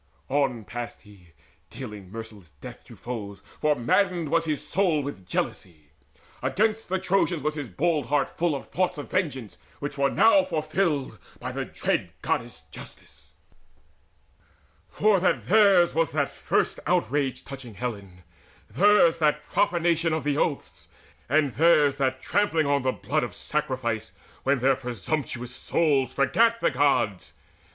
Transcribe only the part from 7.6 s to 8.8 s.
bold heart full Of